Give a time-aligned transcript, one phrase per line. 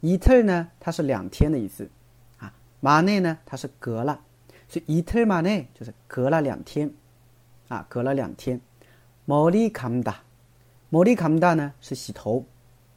[0.00, 1.88] 一特呢，它是两天的意思，啊，
[2.80, 4.20] 马内呢，它是隔了，
[4.68, 6.90] 所以一特马内就是隔了两天，
[7.68, 8.60] 啊，隔了两天。
[9.26, 10.14] 머리감 다，
[10.90, 12.44] 머리감 다呢是洗头，